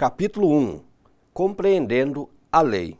Capítulo 0.00 0.56
1 0.56 0.80
Compreendendo 1.34 2.30
a 2.52 2.62
Lei 2.62 2.96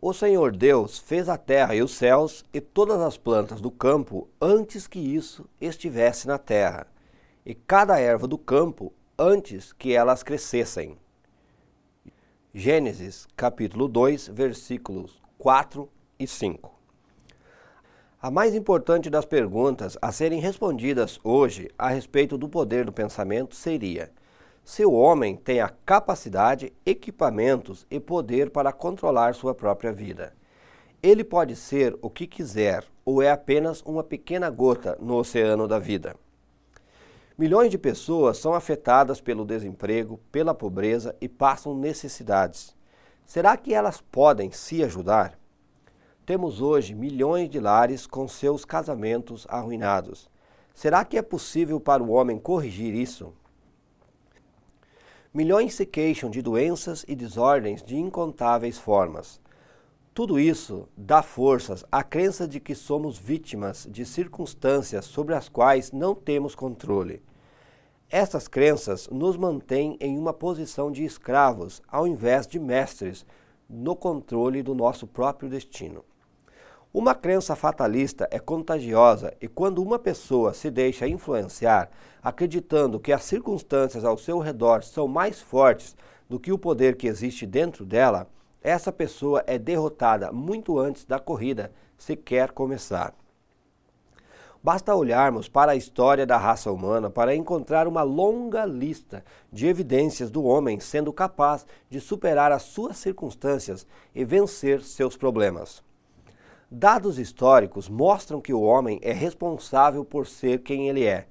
O 0.00 0.12
Senhor 0.12 0.50
Deus 0.50 0.98
fez 0.98 1.28
a 1.28 1.38
terra 1.38 1.76
e 1.76 1.80
os 1.80 1.92
céus 1.92 2.44
e 2.52 2.60
todas 2.60 3.00
as 3.00 3.16
plantas 3.16 3.60
do 3.60 3.70
campo 3.70 4.28
antes 4.40 4.88
que 4.88 4.98
isso 4.98 5.48
estivesse 5.60 6.26
na 6.26 6.38
terra, 6.38 6.88
e 7.46 7.54
cada 7.54 8.00
erva 8.00 8.26
do 8.26 8.36
campo 8.36 8.92
antes 9.16 9.72
que 9.72 9.94
elas 9.94 10.24
crescessem. 10.24 10.98
Gênesis 12.52 13.28
capítulo 13.36 13.86
2, 13.86 14.26
versículos 14.26 15.22
4 15.38 15.88
e 16.18 16.26
5. 16.26 16.74
A 18.20 18.28
mais 18.28 18.56
importante 18.56 19.08
das 19.08 19.24
perguntas 19.24 19.96
a 20.02 20.10
serem 20.10 20.40
respondidas 20.40 21.20
hoje 21.22 21.70
a 21.78 21.90
respeito 21.90 22.36
do 22.36 22.48
poder 22.48 22.84
do 22.84 22.92
pensamento 22.92 23.54
seria: 23.54 24.10
se 24.64 24.84
o 24.84 24.92
homem 24.92 25.36
tem 25.36 25.60
a 25.60 25.68
capacidade, 25.68 26.72
equipamentos 26.86 27.86
e 27.90 27.98
poder 27.98 28.50
para 28.50 28.72
controlar 28.72 29.34
sua 29.34 29.54
própria 29.54 29.92
vida. 29.92 30.32
Ele 31.02 31.24
pode 31.24 31.56
ser 31.56 31.98
o 32.00 32.08
que 32.08 32.26
quiser 32.26 32.84
ou 33.04 33.20
é 33.20 33.30
apenas 33.30 33.82
uma 33.82 34.04
pequena 34.04 34.48
gota 34.48 34.96
no 35.00 35.16
oceano 35.16 35.66
da 35.66 35.78
vida. 35.78 36.14
Milhões 37.36 37.70
de 37.70 37.78
pessoas 37.78 38.38
são 38.38 38.54
afetadas 38.54 39.20
pelo 39.20 39.44
desemprego, 39.44 40.20
pela 40.30 40.54
pobreza 40.54 41.16
e 41.20 41.28
passam 41.28 41.74
necessidades. 41.74 42.76
Será 43.26 43.56
que 43.56 43.74
elas 43.74 44.00
podem 44.00 44.52
se 44.52 44.84
ajudar? 44.84 45.38
Temos 46.24 46.60
hoje 46.60 46.94
milhões 46.94 47.50
de 47.50 47.58
lares 47.58 48.06
com 48.06 48.28
seus 48.28 48.64
casamentos 48.64 49.44
arruinados. 49.48 50.30
Será 50.72 51.04
que 51.04 51.18
é 51.18 51.22
possível 51.22 51.80
para 51.80 52.02
o 52.02 52.10
homem 52.10 52.38
corrigir 52.38 52.94
isso? 52.94 53.34
Milhões 55.34 55.72
se 55.72 55.86
queixam 55.86 56.28
de 56.28 56.42
doenças 56.42 57.06
e 57.08 57.14
desordens 57.14 57.82
de 57.82 57.96
incontáveis 57.96 58.76
formas. 58.76 59.40
Tudo 60.12 60.38
isso 60.38 60.86
dá 60.94 61.22
forças 61.22 61.82
à 61.90 62.04
crença 62.04 62.46
de 62.46 62.60
que 62.60 62.74
somos 62.74 63.16
vítimas 63.16 63.88
de 63.90 64.04
circunstâncias 64.04 65.06
sobre 65.06 65.34
as 65.34 65.48
quais 65.48 65.90
não 65.90 66.14
temos 66.14 66.54
controle. 66.54 67.22
Essas 68.10 68.46
crenças 68.46 69.08
nos 69.08 69.38
mantêm 69.38 69.96
em 70.02 70.18
uma 70.18 70.34
posição 70.34 70.92
de 70.92 71.02
escravos 71.02 71.80
ao 71.88 72.06
invés 72.06 72.46
de 72.46 72.58
mestres 72.58 73.24
no 73.66 73.96
controle 73.96 74.62
do 74.62 74.74
nosso 74.74 75.06
próprio 75.06 75.48
destino. 75.48 76.04
Uma 76.94 77.14
crença 77.14 77.56
fatalista 77.56 78.28
é 78.30 78.38
contagiosa 78.38 79.32
e 79.40 79.48
quando 79.48 79.82
uma 79.82 79.98
pessoa 79.98 80.52
se 80.52 80.70
deixa 80.70 81.08
influenciar, 81.08 81.90
acreditando 82.22 83.00
que 83.00 83.14
as 83.14 83.22
circunstâncias 83.24 84.04
ao 84.04 84.18
seu 84.18 84.38
redor 84.38 84.82
são 84.82 85.08
mais 85.08 85.40
fortes 85.40 85.96
do 86.28 86.38
que 86.38 86.52
o 86.52 86.58
poder 86.58 86.96
que 86.96 87.06
existe 87.06 87.46
dentro 87.46 87.86
dela, 87.86 88.28
essa 88.62 88.92
pessoa 88.92 89.42
é 89.46 89.58
derrotada 89.58 90.30
muito 90.32 90.78
antes 90.78 91.06
da 91.06 91.18
corrida 91.18 91.72
sequer 91.96 92.52
começar. 92.52 93.14
Basta 94.62 94.94
olharmos 94.94 95.48
para 95.48 95.72
a 95.72 95.76
história 95.76 96.26
da 96.26 96.36
raça 96.36 96.70
humana 96.70 97.08
para 97.08 97.34
encontrar 97.34 97.88
uma 97.88 98.02
longa 98.02 98.66
lista 98.66 99.24
de 99.50 99.66
evidências 99.66 100.30
do 100.30 100.44
homem 100.44 100.78
sendo 100.78 101.10
capaz 101.10 101.66
de 101.88 101.98
superar 102.00 102.52
as 102.52 102.64
suas 102.64 102.98
circunstâncias 102.98 103.86
e 104.14 104.26
vencer 104.26 104.82
seus 104.82 105.16
problemas. 105.16 105.82
Dados 106.74 107.18
históricos 107.18 107.86
mostram 107.86 108.40
que 108.40 108.54
o 108.54 108.62
homem 108.62 108.98
é 109.02 109.12
responsável 109.12 110.06
por 110.06 110.26
ser 110.26 110.62
quem 110.62 110.88
ele 110.88 111.04
é. 111.04 111.26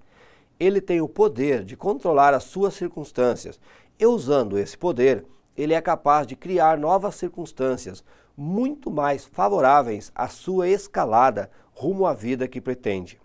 Ele 0.59 0.79
tem 0.79 1.01
o 1.01 1.09
poder 1.09 1.63
de 1.63 1.75
controlar 1.75 2.31
as 2.35 2.43
suas 2.43 2.75
circunstâncias 2.75 3.59
e, 3.97 4.05
usando 4.05 4.55
esse 4.59 4.77
poder, 4.77 5.25
ele 5.57 5.73
é 5.73 5.81
capaz 5.81 6.27
de 6.27 6.35
criar 6.35 6.77
novas 6.77 7.15
circunstâncias 7.15 8.03
muito 8.37 8.91
mais 8.91 9.25
favoráveis 9.25 10.11
à 10.13 10.27
sua 10.27 10.69
escalada 10.69 11.49
rumo 11.73 12.05
à 12.05 12.13
vida 12.13 12.47
que 12.47 12.61
pretende. 12.61 13.19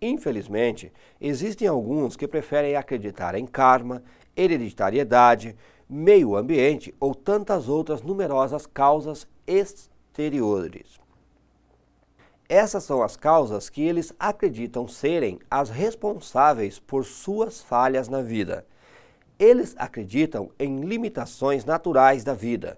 Infelizmente, 0.00 0.92
existem 1.20 1.66
alguns 1.66 2.14
que 2.14 2.28
preferem 2.28 2.76
acreditar 2.76 3.34
em 3.34 3.44
karma, 3.44 4.04
hereditariedade, 4.36 5.56
meio 5.88 6.36
ambiente 6.36 6.94
ou 7.00 7.12
tantas 7.12 7.68
outras 7.68 8.02
numerosas 8.02 8.66
causas 8.66 9.26
exteriores. 9.48 10.99
Essas 12.50 12.82
são 12.82 13.00
as 13.00 13.14
causas 13.14 13.70
que 13.70 13.80
eles 13.80 14.12
acreditam 14.18 14.88
serem 14.88 15.38
as 15.48 15.70
responsáveis 15.70 16.80
por 16.80 17.04
suas 17.04 17.60
falhas 17.62 18.08
na 18.08 18.22
vida. 18.22 18.66
Eles 19.38 19.72
acreditam 19.78 20.50
em 20.58 20.80
limitações 20.80 21.64
naturais 21.64 22.24
da 22.24 22.34
vida. 22.34 22.76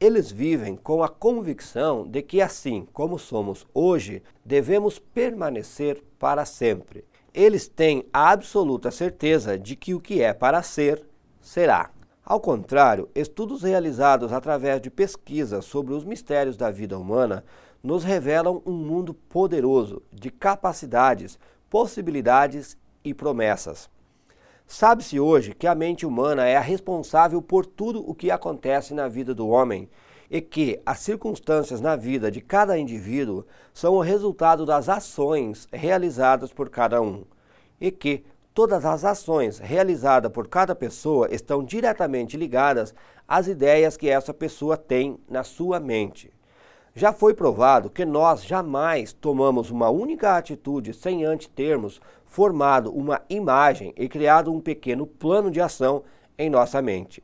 Eles 0.00 0.32
vivem 0.32 0.74
com 0.74 1.04
a 1.04 1.08
convicção 1.08 2.04
de 2.04 2.20
que, 2.20 2.42
assim 2.42 2.84
como 2.92 3.16
somos 3.16 3.64
hoje, 3.72 4.24
devemos 4.44 4.98
permanecer 4.98 6.02
para 6.18 6.44
sempre. 6.44 7.04
Eles 7.32 7.68
têm 7.68 8.04
a 8.12 8.32
absoluta 8.32 8.90
certeza 8.90 9.56
de 9.56 9.76
que 9.76 9.94
o 9.94 10.00
que 10.00 10.20
é 10.20 10.34
para 10.34 10.64
ser, 10.64 11.00
será. 11.40 11.92
Ao 12.24 12.40
contrário, 12.40 13.08
estudos 13.14 13.62
realizados 13.62 14.32
através 14.32 14.80
de 14.80 14.90
pesquisas 14.90 15.64
sobre 15.64 15.94
os 15.94 16.04
mistérios 16.04 16.56
da 16.56 16.72
vida 16.72 16.98
humana 16.98 17.44
nos 17.82 18.04
revelam 18.04 18.62
um 18.64 18.72
mundo 18.72 19.12
poderoso 19.12 20.02
de 20.12 20.30
capacidades, 20.30 21.38
possibilidades 21.68 22.76
e 23.04 23.12
promessas. 23.12 23.90
Sabe-se 24.66 25.18
hoje 25.18 25.54
que 25.54 25.66
a 25.66 25.74
mente 25.74 26.06
humana 26.06 26.46
é 26.46 26.56
a 26.56 26.60
responsável 26.60 27.42
por 27.42 27.66
tudo 27.66 28.08
o 28.08 28.14
que 28.14 28.30
acontece 28.30 28.94
na 28.94 29.08
vida 29.08 29.34
do 29.34 29.48
homem 29.48 29.88
e 30.30 30.40
que 30.40 30.80
as 30.86 31.00
circunstâncias 31.00 31.80
na 31.80 31.94
vida 31.94 32.30
de 32.30 32.40
cada 32.40 32.78
indivíduo 32.78 33.44
são 33.74 33.94
o 33.94 34.00
resultado 34.00 34.64
das 34.64 34.88
ações 34.88 35.68
realizadas 35.70 36.52
por 36.52 36.70
cada 36.70 37.02
um 37.02 37.24
e 37.78 37.90
que 37.90 38.24
todas 38.54 38.84
as 38.84 39.04
ações 39.04 39.58
realizadas 39.58 40.30
por 40.32 40.48
cada 40.48 40.74
pessoa 40.74 41.28
estão 41.30 41.62
diretamente 41.64 42.36
ligadas 42.36 42.94
às 43.26 43.46
ideias 43.46 43.96
que 43.96 44.08
essa 44.08 44.32
pessoa 44.32 44.76
tem 44.76 45.18
na 45.28 45.42
sua 45.42 45.80
mente. 45.80 46.32
Já 46.94 47.10
foi 47.10 47.32
provado 47.32 47.88
que 47.88 48.04
nós 48.04 48.44
jamais 48.44 49.14
tomamos 49.14 49.70
uma 49.70 49.88
única 49.88 50.36
atitude 50.36 50.92
sem 50.92 51.24
antes 51.24 51.46
termos 51.48 52.00
formado 52.26 52.92
uma 52.92 53.22
imagem 53.30 53.94
e 53.96 54.06
criado 54.08 54.52
um 54.52 54.60
pequeno 54.60 55.06
plano 55.06 55.50
de 55.50 55.60
ação 55.60 56.02
em 56.38 56.50
nossa 56.50 56.82
mente. 56.82 57.22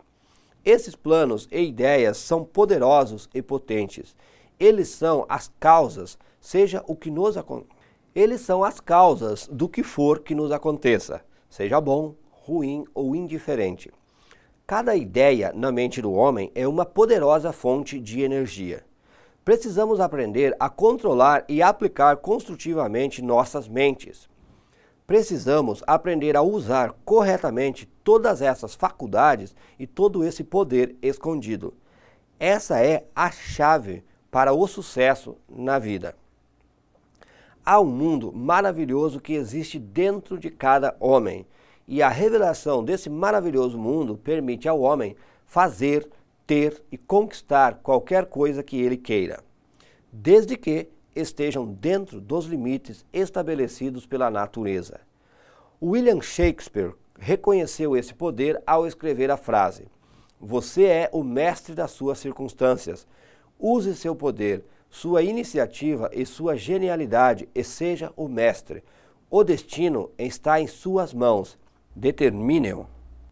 Esses 0.64 0.94
planos 0.94 1.46
e 1.52 1.60
ideias 1.60 2.16
são 2.16 2.44
poderosos 2.44 3.28
e 3.34 3.42
potentes. 3.42 4.16
Eles 4.58 4.88
são 4.88 5.26
as 5.28 5.52
causas, 5.60 6.18
seja 6.40 6.82
o 6.86 6.96
que 6.96 7.10
nos 7.10 7.36
eles 8.14 8.40
são 8.40 8.64
as 8.64 8.80
causas 8.80 9.46
do 9.52 9.68
que 9.68 9.82
for 9.82 10.20
que 10.20 10.34
nos 10.34 10.50
aconteça, 10.50 11.22
seja 11.48 11.80
bom, 11.80 12.14
ruim 12.30 12.84
ou 12.94 13.14
indiferente. 13.14 13.92
Cada 14.66 14.96
ideia 14.96 15.52
na 15.54 15.70
mente 15.70 16.02
do 16.02 16.12
homem 16.12 16.50
é 16.54 16.66
uma 16.66 16.84
poderosa 16.84 17.52
fonte 17.52 18.00
de 18.00 18.22
energia. 18.22 18.87
Precisamos 19.48 19.98
aprender 19.98 20.54
a 20.60 20.68
controlar 20.68 21.42
e 21.48 21.62
aplicar 21.62 22.18
construtivamente 22.18 23.22
nossas 23.22 23.66
mentes. 23.66 24.28
Precisamos 25.06 25.82
aprender 25.86 26.36
a 26.36 26.42
usar 26.42 26.92
corretamente 27.02 27.86
todas 28.04 28.42
essas 28.42 28.74
faculdades 28.74 29.56
e 29.78 29.86
todo 29.86 30.22
esse 30.22 30.44
poder 30.44 30.96
escondido. 31.00 31.72
Essa 32.38 32.84
é 32.84 33.06
a 33.16 33.30
chave 33.30 34.04
para 34.30 34.52
o 34.52 34.66
sucesso 34.66 35.38
na 35.48 35.78
vida. 35.78 36.14
Há 37.64 37.80
um 37.80 37.86
mundo 37.86 38.30
maravilhoso 38.30 39.18
que 39.18 39.32
existe 39.32 39.78
dentro 39.78 40.38
de 40.38 40.50
cada 40.50 40.94
homem, 41.00 41.46
e 41.86 42.02
a 42.02 42.10
revelação 42.10 42.84
desse 42.84 43.08
maravilhoso 43.08 43.78
mundo 43.78 44.14
permite 44.14 44.68
ao 44.68 44.78
homem 44.78 45.16
fazer, 45.46 46.06
ter 46.46 46.82
e 46.90 46.96
conquistar 46.96 47.80
qualquer 47.82 48.24
coisa 48.24 48.62
que 48.62 48.80
ele 48.80 48.96
queira, 48.96 49.44
desde 50.12 50.56
que 50.56 50.88
estejam 51.14 51.66
dentro 51.66 52.20
dos 52.20 52.46
limites 52.46 53.04
estabelecidos 53.12 54.06
pela 54.06 54.30
natureza. 54.30 55.00
William 55.82 56.20
Shakespeare 56.20 56.94
reconheceu 57.18 57.96
esse 57.96 58.14
poder 58.14 58.60
ao 58.66 58.86
escrever 58.86 59.30
a 59.30 59.36
frase: 59.36 59.86
Você 60.40 60.84
é 60.84 61.10
o 61.12 61.22
mestre 61.22 61.74
das 61.74 61.90
suas 61.90 62.18
circunstâncias. 62.18 63.06
Use 63.58 63.94
seu 63.96 64.14
poder, 64.14 64.64
sua 64.88 65.22
iniciativa 65.22 66.10
e 66.12 66.24
sua 66.24 66.56
genialidade 66.56 67.48
e 67.54 67.64
seja 67.64 68.12
o 68.16 68.28
mestre. 68.28 68.82
O 69.30 69.44
destino 69.44 70.10
está 70.16 70.60
em 70.60 70.66
suas 70.66 71.12
mãos. 71.12 71.58
Determine-o. 71.94 72.86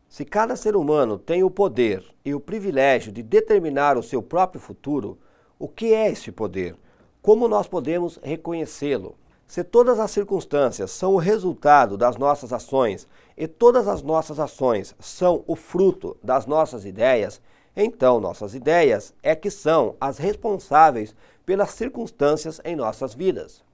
Se 0.08 0.24
cada 0.24 0.56
ser 0.56 0.76
humano 0.76 1.18
tem 1.18 1.42
o 1.42 1.50
poder 1.50 2.04
e 2.24 2.34
o 2.34 2.40
privilégio 2.40 3.12
de 3.12 3.22
determinar 3.22 3.96
o 3.96 4.02
seu 4.02 4.22
próprio 4.22 4.60
futuro, 4.60 5.18
o 5.58 5.68
que 5.68 5.94
é 5.94 6.10
esse 6.10 6.30
poder? 6.30 6.76
Como 7.22 7.48
nós 7.48 7.66
podemos 7.66 8.20
reconhecê-lo? 8.22 9.16
Se 9.46 9.64
todas 9.64 9.98
as 9.98 10.10
circunstâncias 10.10 10.90
são 10.90 11.14
o 11.14 11.18
resultado 11.18 11.96
das 11.96 12.16
nossas 12.16 12.52
ações 12.52 13.08
e 13.36 13.46
todas 13.46 13.88
as 13.88 14.02
nossas 14.02 14.38
ações 14.38 14.94
são 15.00 15.42
o 15.46 15.56
fruto 15.56 16.16
das 16.22 16.44
nossas 16.44 16.84
ideias, 16.84 17.40
então 17.74 18.20
nossas 18.20 18.54
ideias 18.54 19.14
é 19.22 19.34
que 19.34 19.50
são 19.50 19.94
as 19.98 20.18
responsáveis 20.18 21.14
pelas 21.46 21.70
circunstâncias 21.70 22.60
em 22.64 22.76
nossas 22.76 23.14
vidas. 23.14 23.64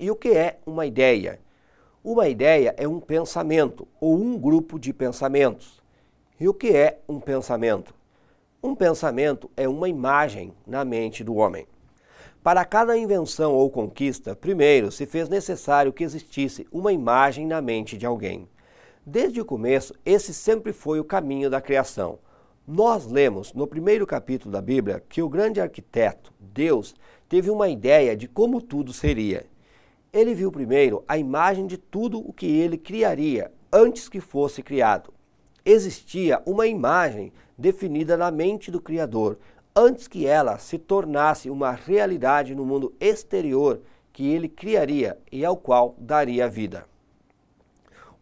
E 0.00 0.10
o 0.10 0.16
que 0.16 0.30
é 0.30 0.58
uma 0.66 0.86
ideia? 0.86 1.38
Uma 2.02 2.28
ideia 2.28 2.74
é 2.76 2.88
um 2.88 2.98
pensamento 2.98 3.86
ou 4.00 4.16
um 4.16 4.36
grupo 4.36 4.76
de 4.76 4.92
pensamentos. 4.92 5.80
E 6.40 6.48
o 6.48 6.54
que 6.54 6.74
é 6.74 6.98
um 7.08 7.20
pensamento? 7.20 7.94
Um 8.64 8.76
pensamento 8.76 9.50
é 9.56 9.68
uma 9.68 9.88
imagem 9.88 10.54
na 10.64 10.84
mente 10.84 11.24
do 11.24 11.34
homem. 11.34 11.66
Para 12.44 12.64
cada 12.64 12.96
invenção 12.96 13.54
ou 13.54 13.68
conquista, 13.68 14.36
primeiro 14.36 14.92
se 14.92 15.04
fez 15.04 15.28
necessário 15.28 15.92
que 15.92 16.04
existisse 16.04 16.64
uma 16.70 16.92
imagem 16.92 17.44
na 17.44 17.60
mente 17.60 17.98
de 17.98 18.06
alguém. 18.06 18.48
Desde 19.04 19.40
o 19.40 19.44
começo, 19.44 19.92
esse 20.06 20.32
sempre 20.32 20.72
foi 20.72 21.00
o 21.00 21.04
caminho 21.04 21.50
da 21.50 21.60
criação. 21.60 22.20
Nós 22.64 23.04
lemos 23.04 23.52
no 23.52 23.66
primeiro 23.66 24.06
capítulo 24.06 24.52
da 24.52 24.62
Bíblia 24.62 25.02
que 25.08 25.20
o 25.20 25.28
grande 25.28 25.60
arquiteto, 25.60 26.32
Deus, 26.38 26.94
teve 27.28 27.50
uma 27.50 27.68
ideia 27.68 28.16
de 28.16 28.28
como 28.28 28.62
tudo 28.62 28.92
seria. 28.92 29.44
Ele 30.12 30.34
viu 30.34 30.52
primeiro 30.52 31.02
a 31.08 31.18
imagem 31.18 31.66
de 31.66 31.76
tudo 31.76 32.20
o 32.20 32.32
que 32.32 32.46
ele 32.46 32.78
criaria 32.78 33.50
antes 33.72 34.08
que 34.08 34.20
fosse 34.20 34.62
criado. 34.62 35.12
Existia 35.64 36.40
uma 36.46 36.68
imagem 36.68 37.32
definida 37.62 38.16
na 38.16 38.30
mente 38.30 38.72
do 38.72 38.80
Criador 38.80 39.38
antes 39.74 40.08
que 40.08 40.26
ela 40.26 40.58
se 40.58 40.76
tornasse 40.76 41.48
uma 41.48 41.70
realidade 41.70 42.54
no 42.56 42.66
mundo 42.66 42.92
exterior 43.00 43.80
que 44.12 44.28
ele 44.28 44.48
criaria 44.48 45.16
e 45.30 45.44
ao 45.44 45.56
qual 45.56 45.94
daria 45.96 46.48
vida. 46.48 46.84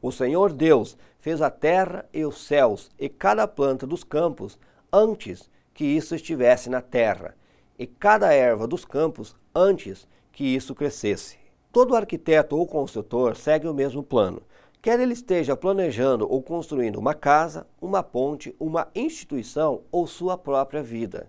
O 0.00 0.12
Senhor 0.12 0.52
Deus 0.52 0.96
fez 1.18 1.40
a 1.40 1.50
terra 1.50 2.06
e 2.12 2.24
os 2.24 2.46
céus 2.46 2.90
e 2.98 3.08
cada 3.08 3.48
planta 3.48 3.86
dos 3.86 4.04
campos 4.04 4.58
antes 4.92 5.50
que 5.72 5.84
isso 5.84 6.14
estivesse 6.14 6.68
na 6.68 6.82
terra, 6.82 7.34
e 7.78 7.86
cada 7.86 8.32
erva 8.32 8.66
dos 8.66 8.84
campos 8.84 9.34
antes 9.54 10.06
que 10.32 10.44
isso 10.44 10.74
crescesse. 10.74 11.38
Todo 11.72 11.96
arquiteto 11.96 12.56
ou 12.56 12.66
construtor 12.66 13.36
segue 13.36 13.66
o 13.66 13.74
mesmo 13.74 14.02
plano. 14.02 14.42
Quer 14.82 14.98
ele 14.98 15.12
esteja 15.12 15.54
planejando 15.54 16.26
ou 16.30 16.42
construindo 16.42 16.96
uma 16.96 17.12
casa, 17.12 17.66
uma 17.80 18.02
ponte, 18.02 18.56
uma 18.58 18.88
instituição 18.94 19.82
ou 19.92 20.06
sua 20.06 20.38
própria 20.38 20.82
vida. 20.82 21.28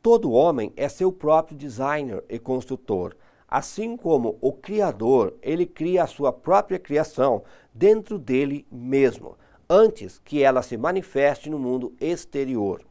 Todo 0.00 0.30
homem 0.30 0.72
é 0.76 0.88
seu 0.88 1.10
próprio 1.10 1.56
designer 1.56 2.22
e 2.28 2.38
construtor. 2.38 3.16
Assim 3.48 3.96
como 3.96 4.38
o 4.40 4.52
Criador, 4.52 5.34
ele 5.42 5.66
cria 5.66 6.04
a 6.04 6.06
sua 6.06 6.32
própria 6.32 6.78
criação 6.78 7.42
dentro 7.74 8.20
dele 8.20 8.64
mesmo, 8.70 9.36
antes 9.68 10.20
que 10.24 10.44
ela 10.44 10.62
se 10.62 10.76
manifeste 10.76 11.50
no 11.50 11.58
mundo 11.58 11.92
exterior. 12.00 12.82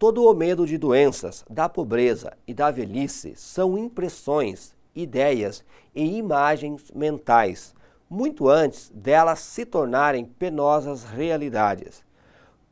Todo 0.00 0.24
o 0.24 0.34
medo 0.34 0.66
de 0.66 0.76
doenças, 0.76 1.44
da 1.48 1.68
pobreza 1.68 2.32
e 2.44 2.52
da 2.52 2.72
velhice 2.72 3.34
são 3.36 3.78
impressões, 3.78 4.74
ideias 4.96 5.64
e 5.94 6.16
imagens 6.18 6.90
mentais, 6.92 7.72
muito 8.12 8.46
antes 8.46 8.90
delas 8.94 9.38
se 9.38 9.64
tornarem 9.64 10.26
penosas 10.26 11.02
realidades. 11.02 12.04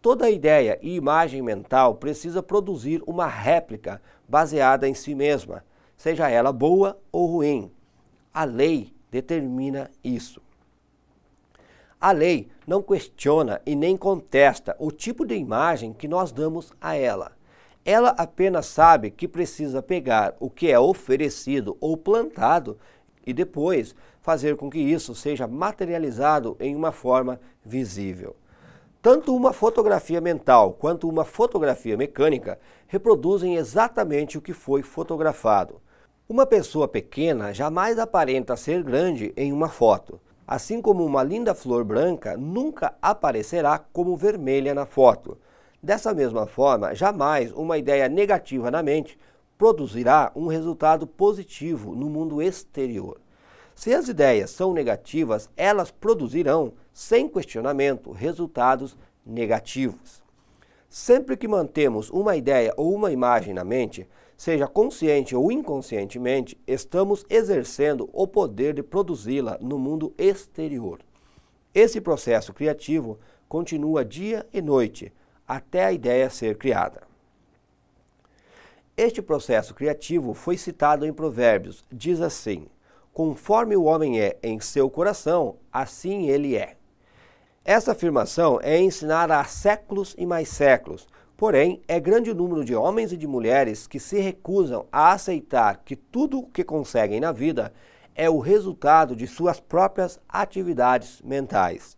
Toda 0.03 0.29
ideia 0.29 0.79
e 0.83 0.95
imagem 0.95 1.41
mental 1.41 1.95
precisa 1.95 2.43
produzir 2.43 3.03
uma 3.07 3.27
réplica 3.27 4.03
baseada 4.29 4.87
em 4.87 4.93
si 4.93 5.15
mesma, 5.15 5.65
seja 5.97 6.29
ela 6.29 6.53
boa 6.53 7.01
ou 7.11 7.25
ruim. 7.25 7.73
A 8.35 8.45
lei 8.45 8.95
determina 9.11 9.91
isso. 10.05 10.43
A 11.99 12.13
lei 12.13 12.49
não 12.67 12.83
questiona 12.83 13.63
e 13.65 13.75
nem 13.75 13.97
contesta 13.97 14.77
o 14.79 14.91
tipo 14.91 15.25
de 15.27 15.35
imagem 15.35 15.95
que 15.95 16.07
nós 16.07 16.33
damos 16.33 16.71
a 16.79 16.95
ela. 16.95 17.33
Ela 17.83 18.11
apenas 18.11 18.67
sabe 18.67 19.11
que 19.11 19.27
precisa 19.27 19.83
pegar 19.83 20.37
o 20.39 20.51
que 20.51 20.71
é 20.71 20.79
oferecido 20.79 21.79
ou 21.81 21.97
plantado 21.97 22.79
e 23.27 23.33
depois 23.33 23.95
fazer 24.21 24.57
com 24.57 24.71
que 24.71 24.79
isso 24.79 25.15
seja 25.15 25.47
materializado 25.47 26.57
em 26.61 26.75
uma 26.75 26.93
forma 26.93 27.41
visível. 27.65 28.37
Tanto 29.03 29.35
uma 29.35 29.53
fotografia 29.53 30.21
mental 30.21 30.73
quanto 30.73 31.09
uma 31.09 31.25
fotografia 31.25 31.97
mecânica 31.97 32.59
reproduzem 32.87 33.57
exatamente 33.57 34.37
o 34.37 34.43
que 34.43 34.53
foi 34.53 34.83
fotografado. 34.83 35.81
Uma 36.29 36.45
pessoa 36.45 36.87
pequena 36.87 37.53
jamais 37.53 37.99
aparenta 37.99 38.57
ser 38.57 38.83
grande 38.83 39.33
em 39.37 39.53
uma 39.53 39.69
foto, 39.69 40.21
assim 40.47 40.83
como 40.83 41.05
uma 41.05 41.23
linda 41.23 41.55
flor 41.55 41.83
branca 41.83 42.37
nunca 42.37 42.95
aparecerá 43.01 43.79
como 43.79 44.17
vermelha 44.17 44.75
na 44.75 44.85
foto. 44.85 45.39
Dessa 45.83 46.13
mesma 46.13 46.47
forma, 46.47 46.95
jamais 46.95 47.51
uma 47.53 47.79
ideia 47.79 48.07
negativa 48.07 48.71
na 48.71 48.83
mente 48.83 49.19
produzirá 49.61 50.33
um 50.35 50.47
resultado 50.47 51.07
positivo 51.07 51.95
no 51.95 52.09
mundo 52.09 52.41
exterior. 52.41 53.21
Se 53.75 53.93
as 53.93 54.09
ideias 54.09 54.49
são 54.49 54.73
negativas, 54.73 55.51
elas 55.55 55.91
produzirão, 55.91 56.73
sem 56.95 57.29
questionamento, 57.29 58.11
resultados 58.11 58.97
negativos. 59.25 60.23
Sempre 60.89 61.37
que 61.37 61.47
mantemos 61.47 62.09
uma 62.09 62.37
ideia 62.37 62.73
ou 62.75 62.95
uma 62.95 63.13
imagem 63.13 63.53
na 63.53 63.63
mente, 63.63 64.09
seja 64.35 64.67
consciente 64.67 65.37
ou 65.37 65.53
inconscientemente, 65.53 66.59
estamos 66.67 67.27
exercendo 67.29 68.09
o 68.15 68.27
poder 68.27 68.73
de 68.73 68.83
produzi-la 68.83 69.59
no 69.61 69.79
mundo 69.79 70.15
exterior. 70.17 71.01
Esse 71.75 72.01
processo 72.01 72.55
criativo 72.55 73.19
continua 73.47 74.07
dia 74.07 74.47
e 74.55 74.63
noite 74.63 75.13
até 75.47 75.85
a 75.85 75.93
ideia 75.93 76.31
ser 76.31 76.57
criada. 76.57 77.10
Este 79.03 79.23
processo 79.23 79.73
criativo 79.73 80.35
foi 80.35 80.59
citado 80.59 81.07
em 81.07 81.13
Provérbios. 81.15 81.83
Diz 81.91 82.21
assim: 82.21 82.67
Conforme 83.15 83.75
o 83.75 83.85
homem 83.85 84.21
é 84.21 84.37
em 84.43 84.61
seu 84.61 84.91
coração, 84.91 85.57
assim 85.73 86.29
ele 86.29 86.55
é. 86.55 86.77
Essa 87.65 87.93
afirmação 87.93 88.61
é 88.63 88.79
ensinada 88.79 89.41
há 89.41 89.45
séculos 89.45 90.15
e 90.19 90.27
mais 90.27 90.51
séculos, 90.51 91.09
porém 91.35 91.81
é 91.89 91.99
grande 91.99 92.31
o 92.31 92.35
número 92.35 92.63
de 92.63 92.75
homens 92.75 93.11
e 93.11 93.17
de 93.17 93.27
mulheres 93.27 93.87
que 93.87 93.99
se 93.99 94.21
recusam 94.21 94.85
a 94.93 95.13
aceitar 95.13 95.81
que 95.83 95.97
tudo 95.97 96.41
o 96.41 96.47
que 96.47 96.63
conseguem 96.63 97.21
na 97.21 97.33
vida 97.33 97.73
é 98.15 98.29
o 98.29 98.39
resultado 98.39 99.17
de 99.17 99.27
suas 99.27 99.59
próprias 99.59 100.21
atividades 100.29 101.23
mentais. 101.23 101.97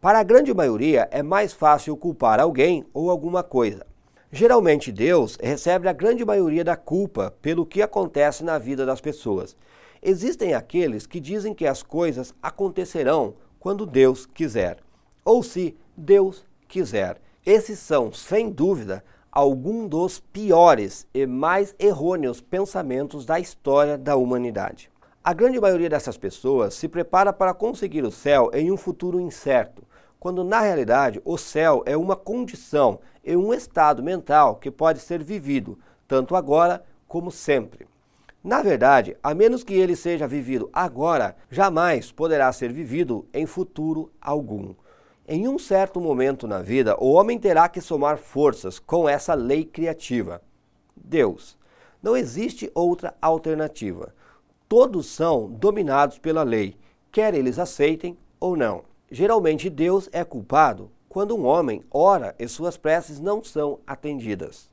Para 0.00 0.18
a 0.18 0.24
grande 0.24 0.52
maioria, 0.52 1.08
é 1.12 1.22
mais 1.22 1.52
fácil 1.52 1.96
culpar 1.96 2.40
alguém 2.40 2.84
ou 2.92 3.12
alguma 3.12 3.44
coisa. 3.44 3.91
Geralmente, 4.34 4.90
Deus 4.90 5.36
recebe 5.42 5.86
a 5.86 5.92
grande 5.92 6.24
maioria 6.24 6.64
da 6.64 6.74
culpa 6.74 7.34
pelo 7.42 7.66
que 7.66 7.82
acontece 7.82 8.42
na 8.42 8.56
vida 8.56 8.86
das 8.86 8.98
pessoas. 8.98 9.54
Existem 10.02 10.54
aqueles 10.54 11.06
que 11.06 11.20
dizem 11.20 11.52
que 11.52 11.66
as 11.66 11.82
coisas 11.82 12.34
acontecerão 12.42 13.34
quando 13.60 13.84
Deus 13.84 14.24
quiser, 14.24 14.78
ou 15.22 15.42
se 15.42 15.76
Deus 15.94 16.46
quiser. 16.66 17.20
Esses 17.44 17.78
são, 17.78 18.10
sem 18.10 18.48
dúvida, 18.48 19.04
alguns 19.30 19.90
dos 19.90 20.18
piores 20.18 21.06
e 21.12 21.26
mais 21.26 21.74
errôneos 21.78 22.40
pensamentos 22.40 23.26
da 23.26 23.38
história 23.38 23.98
da 23.98 24.16
humanidade. 24.16 24.90
A 25.22 25.34
grande 25.34 25.60
maioria 25.60 25.90
dessas 25.90 26.16
pessoas 26.16 26.72
se 26.72 26.88
prepara 26.88 27.34
para 27.34 27.52
conseguir 27.52 28.02
o 28.02 28.10
céu 28.10 28.50
em 28.54 28.72
um 28.72 28.78
futuro 28.78 29.20
incerto, 29.20 29.82
quando 30.22 30.44
na 30.44 30.60
realidade 30.60 31.20
o 31.24 31.36
céu 31.36 31.82
é 31.84 31.96
uma 31.96 32.14
condição 32.14 33.00
e 33.24 33.36
um 33.36 33.52
estado 33.52 34.04
mental 34.04 34.54
que 34.54 34.70
pode 34.70 35.00
ser 35.00 35.20
vivido 35.20 35.76
tanto 36.06 36.36
agora 36.36 36.84
como 37.08 37.28
sempre. 37.28 37.88
Na 38.40 38.62
verdade, 38.62 39.16
a 39.20 39.34
menos 39.34 39.64
que 39.64 39.74
ele 39.74 39.96
seja 39.96 40.28
vivido 40.28 40.70
agora, 40.72 41.34
jamais 41.50 42.12
poderá 42.12 42.52
ser 42.52 42.72
vivido 42.72 43.26
em 43.34 43.46
futuro 43.46 44.12
algum. 44.20 44.76
Em 45.26 45.48
um 45.48 45.58
certo 45.58 46.00
momento 46.00 46.46
na 46.46 46.62
vida, 46.62 46.96
o 47.00 47.10
homem 47.10 47.36
terá 47.36 47.68
que 47.68 47.80
somar 47.80 48.16
forças 48.16 48.78
com 48.78 49.08
essa 49.08 49.34
lei 49.34 49.64
criativa. 49.64 50.40
Deus. 50.94 51.58
Não 52.00 52.16
existe 52.16 52.70
outra 52.76 53.12
alternativa. 53.20 54.14
Todos 54.68 55.06
são 55.06 55.50
dominados 55.50 56.20
pela 56.20 56.44
lei, 56.44 56.76
quer 57.10 57.34
eles 57.34 57.58
aceitem 57.58 58.16
ou 58.38 58.56
não. 58.56 58.91
Geralmente, 59.14 59.68
Deus 59.68 60.08
é 60.10 60.24
culpado 60.24 60.90
quando 61.06 61.36
um 61.36 61.44
homem 61.44 61.84
ora 61.90 62.34
e 62.38 62.48
suas 62.48 62.78
preces 62.78 63.20
não 63.20 63.44
são 63.44 63.78
atendidas. 63.86 64.72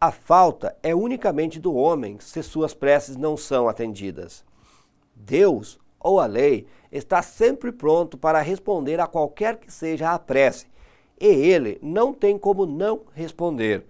A 0.00 0.10
falta 0.10 0.74
é 0.82 0.94
unicamente 0.94 1.60
do 1.60 1.74
homem 1.74 2.16
se 2.18 2.42
suas 2.42 2.72
preces 2.72 3.14
não 3.14 3.36
são 3.36 3.68
atendidas. 3.68 4.42
Deus 5.14 5.78
ou 6.00 6.18
a 6.18 6.24
lei 6.24 6.66
está 6.90 7.20
sempre 7.20 7.70
pronto 7.70 8.16
para 8.16 8.40
responder 8.40 9.00
a 9.00 9.06
qualquer 9.06 9.58
que 9.58 9.70
seja 9.70 10.14
a 10.14 10.18
prece, 10.18 10.66
e 11.20 11.26
ele 11.26 11.78
não 11.82 12.14
tem 12.14 12.38
como 12.38 12.64
não 12.64 13.02
responder, 13.12 13.84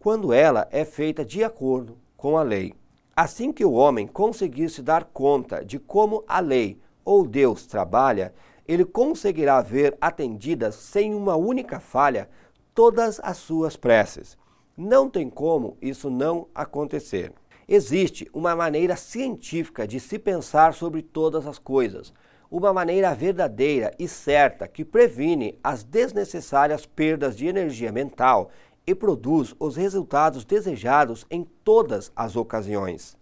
quando 0.00 0.32
ela 0.32 0.66
é 0.72 0.84
feita 0.84 1.24
de 1.24 1.44
acordo 1.44 1.96
com 2.16 2.36
a 2.36 2.42
lei. 2.42 2.74
Assim 3.14 3.52
que 3.52 3.64
o 3.64 3.74
homem 3.74 4.08
conseguir 4.08 4.68
se 4.70 4.82
dar 4.82 5.04
conta 5.04 5.64
de 5.64 5.78
como 5.78 6.24
a 6.26 6.40
lei 6.40 6.80
ou 7.04 7.24
Deus 7.24 7.64
trabalha, 7.64 8.34
ele 8.66 8.84
conseguirá 8.84 9.60
ver 9.60 9.96
atendidas 10.00 10.74
sem 10.74 11.14
uma 11.14 11.36
única 11.36 11.80
falha 11.80 12.28
todas 12.74 13.20
as 13.22 13.36
suas 13.36 13.76
preces. 13.76 14.36
Não 14.76 15.08
tem 15.08 15.30
como 15.30 15.76
isso 15.80 16.10
não 16.10 16.48
acontecer. 16.54 17.32
Existe 17.66 18.28
uma 18.32 18.54
maneira 18.54 18.96
científica 18.96 19.86
de 19.86 19.98
se 19.98 20.18
pensar 20.18 20.74
sobre 20.74 21.00
todas 21.00 21.46
as 21.46 21.58
coisas, 21.58 22.12
uma 22.50 22.72
maneira 22.72 23.14
verdadeira 23.14 23.92
e 23.98 24.06
certa 24.06 24.68
que 24.68 24.84
previne 24.84 25.58
as 25.62 25.82
desnecessárias 25.82 26.84
perdas 26.84 27.36
de 27.36 27.46
energia 27.46 27.90
mental 27.90 28.50
e 28.86 28.94
produz 28.94 29.54
os 29.58 29.76
resultados 29.76 30.44
desejados 30.44 31.26
em 31.30 31.44
todas 31.64 32.12
as 32.14 32.36
ocasiões. 32.36 33.16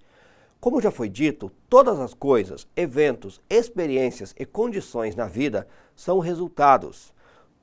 Como 0.63 0.81
já 0.81 0.93
foi 0.93 1.09
dito, 1.09 1.51
todas 1.69 1.99
as 1.99 2.15
coisas, 2.15 2.69
eventos, 2.77 3.41
experiências 3.51 4.33
e 4.39 4.47
condições 4.47 5.17
na 5.17 5.27
vida 5.27 5.67
são 5.97 6.21
resultados. 6.21 7.13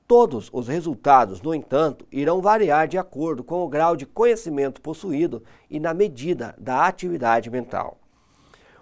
Todos 0.05 0.49
os 0.51 0.67
resultados, 0.67 1.41
no 1.41 1.55
entanto, 1.55 2.05
irão 2.11 2.41
variar 2.41 2.89
de 2.89 2.97
acordo 2.97 3.41
com 3.41 3.63
o 3.63 3.69
grau 3.69 3.95
de 3.95 4.05
conhecimento 4.05 4.81
possuído 4.81 5.41
e 5.69 5.79
na 5.79 5.93
medida 5.93 6.53
da 6.57 6.87
atividade 6.87 7.49
mental. 7.49 7.97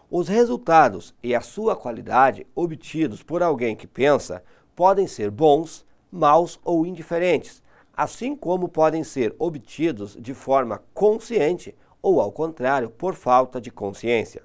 Os 0.09 0.27
resultados 0.27 1.13
e 1.21 1.35
a 1.35 1.41
sua 1.41 1.75
qualidade 1.75 2.47
obtidos 2.55 3.21
por 3.21 3.43
alguém 3.43 3.75
que 3.75 3.85
pensa 3.85 4.43
podem 4.75 5.05
ser 5.05 5.29
bons, 5.29 5.85
maus 6.11 6.59
ou 6.65 6.87
indiferentes, 6.87 7.61
assim 7.95 8.35
como 8.35 8.67
podem 8.67 9.03
ser 9.03 9.35
obtidos 9.37 10.17
de 10.19 10.33
forma 10.33 10.81
consciente 10.91 11.75
ou, 12.07 12.21
ao 12.21 12.31
contrário, 12.31 12.89
por 12.89 13.15
falta 13.15 13.59
de 13.59 13.69
consciência. 13.69 14.43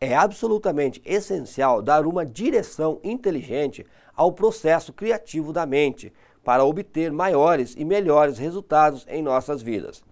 É 0.00 0.14
absolutamente 0.14 1.02
essencial 1.04 1.82
dar 1.82 2.06
uma 2.06 2.24
direção 2.24 3.00
inteligente 3.02 3.84
ao 4.14 4.30
processo 4.30 4.92
criativo 4.92 5.52
da 5.52 5.66
mente 5.66 6.12
para 6.44 6.64
obter 6.64 7.10
maiores 7.10 7.74
e 7.76 7.84
melhores 7.84 8.38
resultados 8.38 9.04
em 9.08 9.20
nossas 9.20 9.60
vidas. 9.60 10.04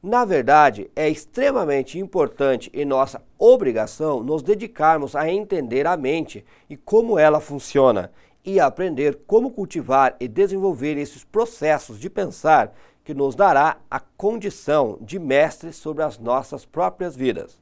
Na 0.00 0.24
verdade, 0.24 0.88
é 0.94 1.08
extremamente 1.08 1.98
importante 1.98 2.70
e 2.72 2.84
nossa 2.84 3.20
obrigação 3.36 4.22
nos 4.22 4.44
dedicarmos 4.44 5.16
a 5.16 5.28
entender 5.28 5.88
a 5.88 5.96
mente 5.96 6.44
e 6.70 6.76
como 6.76 7.18
ela 7.18 7.40
funciona 7.40 8.12
e 8.44 8.60
aprender 8.60 9.22
como 9.26 9.50
cultivar 9.50 10.14
e 10.20 10.28
desenvolver 10.28 10.96
esses 10.98 11.24
processos 11.24 11.98
de 11.98 12.08
pensar 12.08 12.72
que 13.04 13.14
nos 13.14 13.34
dará 13.34 13.78
a 13.90 14.00
condição 14.00 14.98
de 15.00 15.18
mestres 15.18 15.76
sobre 15.76 16.02
as 16.02 16.18
nossas 16.18 16.64
próprias 16.64 17.16
vidas. 17.16 17.58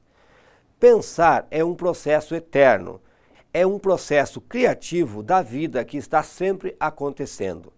Pensar 0.79 1.47
é 1.51 1.65
um 1.65 1.75
processo 1.75 2.35
eterno, 2.35 3.01
é 3.53 3.67
um 3.67 3.79
processo 3.79 4.41
criativo 4.41 5.23
da 5.23 5.43
vida 5.43 5.85
que 5.85 5.97
está 5.97 6.23
sempre 6.23 6.77
acontecendo. 6.79 7.73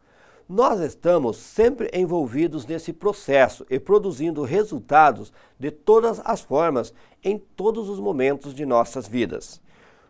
Nós 0.48 0.80
estamos 0.80 1.38
sempre 1.38 1.90
envolvidos 1.94 2.66
nesse 2.66 2.92
processo 2.92 3.64
e 3.70 3.78
produzindo 3.78 4.42
resultados 4.42 5.32
de 5.58 5.70
todas 5.70 6.20
as 6.24 6.40
formas 6.40 6.92
em 7.24 7.38
todos 7.38 7.88
os 7.88 7.98
momentos 7.98 8.52
de 8.52 8.66
nossas 8.66 9.08
vidas. 9.08 9.60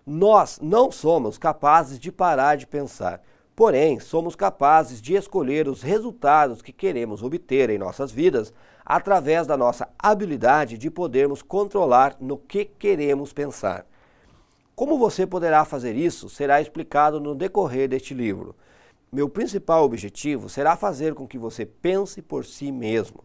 Nós 0.05 0.59
não 0.61 0.91
somos 0.91 1.39
capazes 1.39 1.99
de 1.99 2.11
parar 2.11 2.57
de 2.57 2.67
pensar, 2.67 3.23
porém, 3.55 4.01
somos 4.01 4.35
capazes 4.35 5.01
de 5.01 5.15
escolher 5.15 5.69
os 5.69 5.83
resultados 5.83 6.63
que 6.63 6.73
queremos 6.73 7.23
obter 7.23 7.71
em 7.71 7.79
nossas 7.79 8.11
vidas 8.11 8.53
através 8.85 9.47
da 9.47 9.57
nossa 9.57 9.89
habilidade 9.99 10.77
de 10.77 10.91
podermos 10.91 11.43
controlar 11.43 12.17
no 12.21 12.37
que 12.37 12.65
queremos 12.65 13.33
pensar. 13.33 13.87
Como 14.75 14.99
você 14.99 15.27
poderá 15.27 15.65
fazer 15.65 15.95
isso 15.95 16.29
será 16.29 16.61
explicado 16.61 17.21
no 17.21 17.35
decorrer 17.35 17.89
deste 17.89 18.15
livro. 18.15 18.57
Meu 19.13 19.29
principal 19.29 19.85
objetivo 19.85 20.49
será 20.49 20.75
fazer 20.75 21.15
com 21.15 21.29
que 21.29 21.37
você 21.37 21.67
pense 21.67 22.23
por 22.23 22.47
si 22.47 22.73
mesmo, 22.73 23.23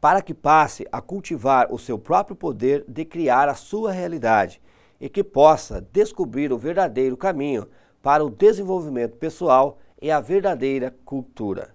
para 0.00 0.20
que 0.20 0.34
passe 0.34 0.86
a 0.90 1.00
cultivar 1.00 1.72
o 1.72 1.78
seu 1.78 1.98
próprio 1.98 2.34
poder 2.34 2.84
de 2.88 3.04
criar 3.04 3.48
a 3.48 3.54
sua 3.54 3.92
realidade 3.92 4.60
e 5.00 5.08
que 5.08 5.22
possa 5.22 5.80
descobrir 5.92 6.52
o 6.52 6.58
verdadeiro 6.58 7.16
caminho 7.16 7.68
para 8.02 8.24
o 8.24 8.30
desenvolvimento 8.30 9.16
pessoal 9.16 9.78
e 10.00 10.10
a 10.10 10.20
verdadeira 10.20 10.94
cultura. 11.04 11.74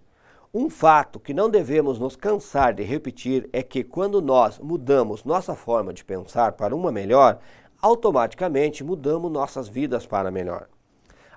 Um 0.53 0.69
fato 0.69 1.19
que 1.19 1.33
não 1.33 1.49
devemos 1.49 1.97
nos 1.97 2.15
cansar 2.15 2.73
de 2.73 2.83
repetir 2.83 3.49
é 3.51 3.63
que 3.63 3.83
quando 3.83 4.21
nós 4.21 4.59
mudamos 4.59 5.23
nossa 5.23 5.55
forma 5.55 5.91
de 5.91 6.05
pensar 6.05 6.51
para 6.51 6.75
uma 6.75 6.91
melhor, 6.91 7.39
automaticamente 7.81 8.83
mudamos 8.83 9.31
nossas 9.31 9.67
vidas 9.67 10.05
para 10.05 10.29
melhor. 10.29 10.67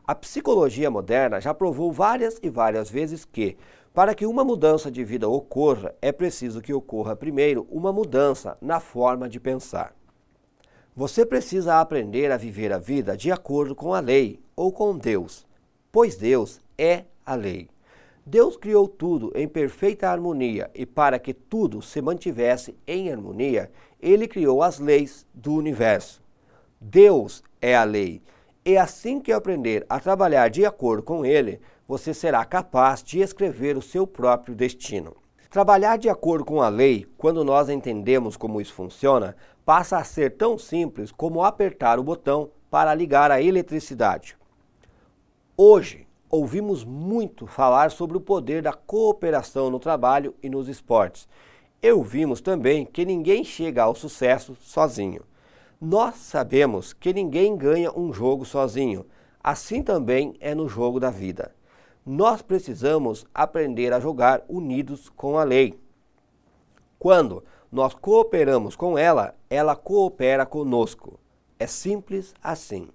A 0.06 0.14
psicologia 0.14 0.90
moderna 0.90 1.40
já 1.40 1.52
provou 1.52 1.90
várias 1.90 2.38
e 2.42 2.48
várias 2.48 2.88
vezes 2.88 3.24
que, 3.24 3.56
para 3.92 4.14
que 4.14 4.26
uma 4.26 4.44
mudança 4.44 4.90
de 4.90 5.02
vida 5.02 5.28
ocorra, 5.28 5.94
é 6.00 6.12
preciso 6.12 6.60
que 6.60 6.72
ocorra 6.72 7.16
primeiro 7.16 7.66
uma 7.70 7.92
mudança 7.92 8.56
na 8.60 8.78
forma 8.78 9.28
de 9.28 9.40
pensar. 9.40 9.96
Você 10.94 11.26
precisa 11.26 11.80
aprender 11.80 12.30
a 12.30 12.36
viver 12.36 12.72
a 12.72 12.78
vida 12.78 13.16
de 13.16 13.32
acordo 13.32 13.74
com 13.74 13.94
a 13.94 14.00
lei 14.00 14.45
ou 14.56 14.72
com 14.72 14.96
Deus, 14.96 15.46
pois 15.92 16.16
Deus 16.16 16.60
é 16.78 17.04
a 17.24 17.34
lei. 17.34 17.68
Deus 18.24 18.56
criou 18.56 18.88
tudo 18.88 19.30
em 19.36 19.46
perfeita 19.46 20.08
harmonia 20.08 20.70
e 20.74 20.84
para 20.84 21.18
que 21.18 21.32
tudo 21.32 21.80
se 21.82 22.00
mantivesse 22.00 22.74
em 22.86 23.12
harmonia, 23.12 23.70
ele 24.00 24.26
criou 24.26 24.62
as 24.62 24.80
leis 24.80 25.24
do 25.32 25.54
universo. 25.54 26.20
Deus 26.80 27.44
é 27.60 27.76
a 27.76 27.84
lei. 27.84 28.22
E 28.64 28.76
assim 28.76 29.20
que 29.20 29.30
aprender 29.30 29.86
a 29.88 30.00
trabalhar 30.00 30.48
de 30.48 30.66
acordo 30.66 31.02
com 31.02 31.24
ele, 31.24 31.60
você 31.86 32.12
será 32.12 32.44
capaz 32.44 33.00
de 33.02 33.20
escrever 33.20 33.76
o 33.76 33.82
seu 33.82 34.06
próprio 34.06 34.56
destino. 34.56 35.16
Trabalhar 35.48 35.96
de 35.96 36.08
acordo 36.08 36.44
com 36.44 36.60
a 36.60 36.68
lei, 36.68 37.06
quando 37.16 37.44
nós 37.44 37.68
entendemos 37.68 38.36
como 38.36 38.60
isso 38.60 38.74
funciona, 38.74 39.36
passa 39.64 39.98
a 39.98 40.04
ser 40.04 40.36
tão 40.36 40.58
simples 40.58 41.12
como 41.12 41.44
apertar 41.44 42.00
o 42.00 42.02
botão 42.02 42.50
para 42.68 42.92
ligar 42.92 43.30
a 43.30 43.40
eletricidade. 43.40 44.36
Hoje, 45.56 46.06
ouvimos 46.30 46.84
muito 46.84 47.46
falar 47.46 47.90
sobre 47.90 48.16
o 48.16 48.20
poder 48.20 48.62
da 48.62 48.72
cooperação 48.72 49.70
no 49.70 49.78
trabalho 49.78 50.34
e 50.42 50.48
nos 50.50 50.68
esportes. 50.68 51.28
E 51.82 51.90
ouvimos 51.92 52.40
também 52.40 52.84
que 52.84 53.04
ninguém 53.04 53.42
chega 53.42 53.82
ao 53.82 53.94
sucesso 53.94 54.56
sozinho. 54.60 55.22
Nós 55.80 56.16
sabemos 56.16 56.92
que 56.92 57.12
ninguém 57.12 57.56
ganha 57.56 57.92
um 57.96 58.12
jogo 58.12 58.44
sozinho, 58.44 59.06
assim 59.42 59.82
também 59.82 60.34
é 60.40 60.54
no 60.54 60.68
jogo 60.68 60.98
da 60.98 61.10
vida 61.10 61.56
nós 62.06 62.40
precisamos 62.40 63.26
aprender 63.34 63.92
a 63.92 63.98
jogar 63.98 64.44
unidos 64.48 65.08
com 65.08 65.36
a 65.36 65.42
lei. 65.42 65.76
Quando 67.00 67.42
nós 67.70 67.94
cooperamos 67.94 68.76
com 68.76 68.96
ela, 68.96 69.34
ela 69.50 69.74
coopera 69.74 70.46
conosco. 70.46 71.18
É 71.58 71.66
simples 71.66 72.32
assim. 72.40 72.88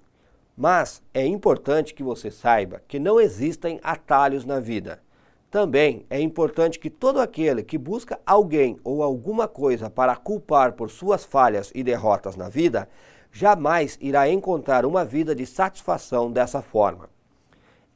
Mas 0.55 1.01
é 1.13 1.25
importante 1.25 1.93
que 1.93 2.03
você 2.03 2.29
saiba 2.29 2.81
que 2.87 2.99
não 2.99 3.19
existem 3.19 3.79
atalhos 3.83 4.45
na 4.45 4.59
vida. 4.59 5.01
Também 5.49 6.05
é 6.09 6.19
importante 6.19 6.79
que 6.79 6.89
todo 6.89 7.19
aquele 7.19 7.63
que 7.63 7.77
busca 7.77 8.19
alguém 8.25 8.79
ou 8.83 9.03
alguma 9.03 9.47
coisa 9.47 9.89
para 9.89 10.15
culpar 10.15 10.73
por 10.73 10.89
suas 10.89 11.25
falhas 11.25 11.71
e 11.75 11.83
derrotas 11.83 12.35
na 12.35 12.47
vida, 12.47 12.87
jamais 13.31 13.97
irá 14.01 14.29
encontrar 14.29 14.85
uma 14.85 15.03
vida 15.03 15.35
de 15.35 15.45
satisfação 15.45 16.31
dessa 16.31 16.61
forma 16.61 17.09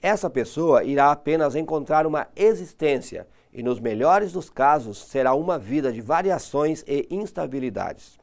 essa 0.05 0.29
pessoa 0.29 0.83
irá 0.83 1.11
apenas 1.11 1.55
encontrar 1.55 2.05
uma 2.05 2.27
existência 2.35 3.27
e, 3.51 3.63
nos 3.63 3.79
melhores 3.79 4.31
dos 4.31 4.51
casos, 4.51 5.03
será 5.03 5.33
uma 5.33 5.57
vida 5.57 5.91
de 5.91 5.99
variações 5.99 6.83
e 6.87 7.07
instabilidades. 7.09 8.19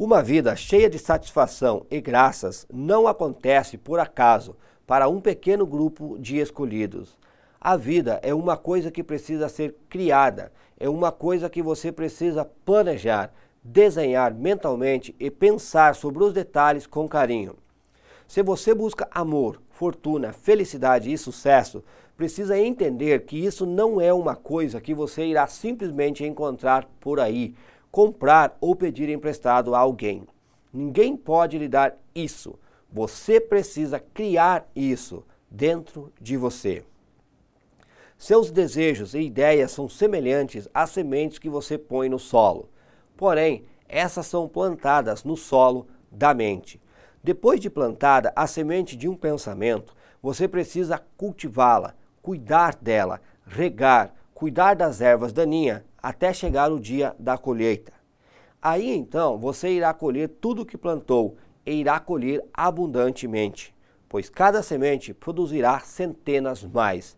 Uma 0.00 0.22
vida 0.22 0.54
cheia 0.54 0.88
de 0.88 0.96
satisfação 0.96 1.84
e 1.90 2.00
graças 2.00 2.64
não 2.72 3.08
acontece 3.08 3.76
por 3.76 3.98
acaso 3.98 4.54
para 4.86 5.08
um 5.08 5.20
pequeno 5.20 5.66
grupo 5.66 6.16
de 6.20 6.38
escolhidos. 6.38 7.18
A 7.60 7.76
vida 7.76 8.20
é 8.22 8.32
uma 8.32 8.56
coisa 8.56 8.92
que 8.92 9.02
precisa 9.02 9.48
ser 9.48 9.74
criada, 9.88 10.52
é 10.78 10.88
uma 10.88 11.10
coisa 11.10 11.50
que 11.50 11.60
você 11.60 11.90
precisa 11.90 12.44
planejar, 12.64 13.34
desenhar 13.60 14.32
mentalmente 14.32 15.16
e 15.18 15.32
pensar 15.32 15.96
sobre 15.96 16.22
os 16.22 16.32
detalhes 16.32 16.86
com 16.86 17.08
carinho. 17.08 17.56
Se 18.28 18.40
você 18.40 18.72
busca 18.72 19.08
amor, 19.10 19.60
fortuna, 19.68 20.32
felicidade 20.32 21.12
e 21.12 21.18
sucesso, 21.18 21.82
precisa 22.16 22.56
entender 22.56 23.24
que 23.24 23.36
isso 23.36 23.66
não 23.66 24.00
é 24.00 24.12
uma 24.12 24.36
coisa 24.36 24.80
que 24.80 24.94
você 24.94 25.26
irá 25.26 25.48
simplesmente 25.48 26.24
encontrar 26.24 26.88
por 27.00 27.18
aí, 27.18 27.56
comprar 27.98 28.56
ou 28.60 28.76
pedir 28.76 29.08
emprestado 29.08 29.74
a 29.74 29.80
alguém. 29.80 30.24
Ninguém 30.72 31.16
pode 31.16 31.58
lhe 31.58 31.66
dar 31.66 31.96
isso. 32.14 32.56
Você 32.92 33.40
precisa 33.40 33.98
criar 33.98 34.70
isso 34.72 35.24
dentro 35.50 36.12
de 36.20 36.36
você. 36.36 36.84
Seus 38.16 38.52
desejos 38.52 39.14
e 39.14 39.22
ideias 39.22 39.72
são 39.72 39.88
semelhantes 39.88 40.68
às 40.72 40.90
sementes 40.90 41.40
que 41.40 41.50
você 41.50 41.76
põe 41.76 42.08
no 42.08 42.20
solo. 42.20 42.68
Porém, 43.16 43.64
essas 43.88 44.26
são 44.26 44.46
plantadas 44.46 45.24
no 45.24 45.36
solo 45.36 45.88
da 46.08 46.32
mente. 46.32 46.80
Depois 47.20 47.58
de 47.58 47.68
plantada 47.68 48.32
a 48.36 48.46
semente 48.46 48.96
de 48.96 49.08
um 49.08 49.16
pensamento, 49.16 49.92
você 50.22 50.46
precisa 50.46 51.02
cultivá-la, 51.16 51.96
cuidar 52.22 52.76
dela, 52.76 53.20
regar, 53.44 54.14
cuidar 54.32 54.74
das 54.74 55.00
ervas 55.00 55.32
daninhas 55.32 55.82
até 56.08 56.32
chegar 56.32 56.72
o 56.72 56.80
dia 56.80 57.14
da 57.18 57.36
colheita. 57.36 57.92
Aí 58.62 58.96
então 58.96 59.36
você 59.36 59.68
irá 59.68 59.92
colher 59.92 60.30
tudo 60.40 60.62
o 60.62 60.64
que 60.64 60.78
plantou 60.78 61.36
e 61.66 61.72
irá 61.72 62.00
colher 62.00 62.42
abundantemente, 62.50 63.74
pois 64.08 64.30
cada 64.30 64.62
semente 64.62 65.12
produzirá 65.12 65.78
centenas 65.80 66.64
mais. 66.64 67.14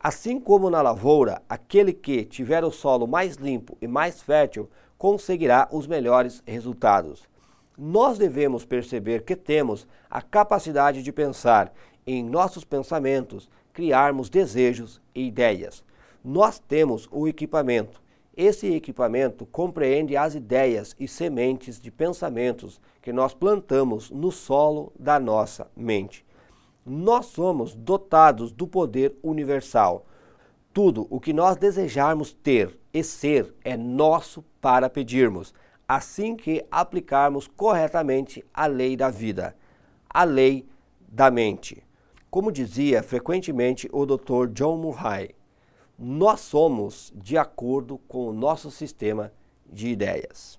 Assim 0.00 0.40
como 0.40 0.68
na 0.68 0.82
lavoura, 0.82 1.42
aquele 1.48 1.92
que 1.92 2.24
tiver 2.24 2.64
o 2.64 2.72
solo 2.72 3.06
mais 3.06 3.36
limpo 3.36 3.78
e 3.80 3.86
mais 3.86 4.20
fértil 4.20 4.68
conseguirá 4.98 5.68
os 5.70 5.86
melhores 5.86 6.42
resultados. 6.44 7.22
Nós 7.78 8.18
devemos 8.18 8.64
perceber 8.64 9.22
que 9.22 9.36
temos 9.36 9.86
a 10.10 10.20
capacidade 10.20 11.04
de 11.04 11.12
pensar 11.12 11.72
em 12.04 12.24
nossos 12.24 12.64
pensamentos, 12.64 13.48
criarmos 13.72 14.28
desejos 14.28 15.00
e 15.14 15.24
ideias. 15.24 15.84
Nós 16.24 16.58
temos 16.58 17.08
o 17.12 17.28
equipamento. 17.28 18.02
Esse 18.36 18.74
equipamento 18.74 19.46
compreende 19.46 20.16
as 20.16 20.34
ideias 20.34 20.96
e 20.98 21.06
sementes 21.06 21.80
de 21.80 21.90
pensamentos 21.90 22.80
que 23.00 23.12
nós 23.12 23.32
plantamos 23.32 24.10
no 24.10 24.32
solo 24.32 24.92
da 24.98 25.20
nossa 25.20 25.70
mente. 25.76 26.24
Nós 26.84 27.26
somos 27.26 27.74
dotados 27.74 28.50
do 28.50 28.66
poder 28.66 29.16
universal. 29.22 30.06
Tudo 30.72 31.06
o 31.08 31.20
que 31.20 31.32
nós 31.32 31.56
desejarmos 31.56 32.32
ter 32.32 32.76
e 32.92 33.04
ser 33.04 33.54
é 33.64 33.76
nosso 33.76 34.44
para 34.60 34.90
pedirmos, 34.90 35.54
assim 35.88 36.34
que 36.34 36.64
aplicarmos 36.70 37.46
corretamente 37.46 38.44
a 38.52 38.66
lei 38.66 38.96
da 38.96 39.10
vida, 39.10 39.54
a 40.08 40.24
lei 40.24 40.66
da 41.08 41.30
mente. 41.30 41.84
Como 42.28 42.50
dizia 42.50 43.00
frequentemente 43.00 43.88
o 43.92 44.04
Dr. 44.04 44.48
John 44.52 44.78
Murray, 44.78 45.36
nós 45.98 46.40
somos 46.40 47.12
de 47.14 47.38
acordo 47.38 47.98
com 48.08 48.28
o 48.28 48.32
nosso 48.32 48.70
sistema 48.70 49.32
de 49.70 49.88
ideias. 49.88 50.58